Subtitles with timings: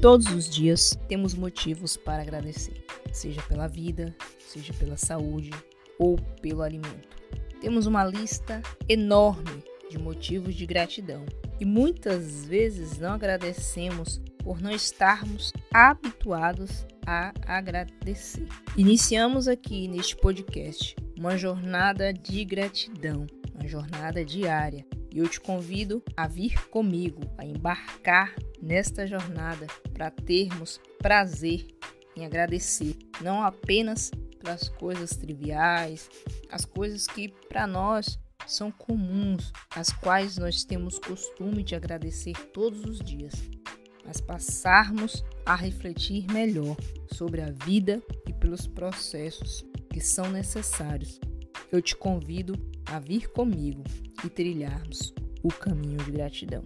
[0.00, 5.50] Todos os dias temos motivos para agradecer, seja pela vida, seja pela saúde
[5.98, 7.08] ou pelo alimento.
[7.60, 11.26] Temos uma lista enorme de motivos de gratidão
[11.58, 18.46] e muitas vezes não agradecemos por não estarmos habituados a agradecer.
[18.76, 24.86] Iniciamos aqui neste podcast uma jornada de gratidão, uma jornada diária.
[25.18, 31.66] E eu te convido a vir comigo, a embarcar nesta jornada para termos prazer
[32.14, 36.08] em agradecer, não apenas pelas coisas triviais,
[36.48, 42.84] as coisas que para nós são comuns, as quais nós temos costume de agradecer todos
[42.84, 43.34] os dias,
[44.06, 46.76] mas passarmos a refletir melhor
[47.12, 51.18] sobre a vida e pelos processos que são necessários.
[51.72, 52.54] Eu te convido
[52.86, 53.82] a vir comigo
[54.24, 56.64] e trilharmos o caminho de gratidão.